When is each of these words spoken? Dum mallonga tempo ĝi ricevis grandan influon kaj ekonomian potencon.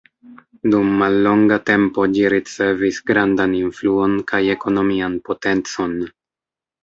Dum 0.75 0.87
mallonga 1.01 1.57
tempo 1.69 2.05
ĝi 2.15 2.23
ricevis 2.33 2.97
grandan 3.11 3.53
influon 3.59 4.17
kaj 4.31 4.41
ekonomian 4.55 5.19
potencon. 5.29 5.95